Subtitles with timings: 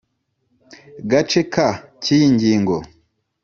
[1.09, 1.67] Gace ka
[2.01, 2.77] cy iyi ngingo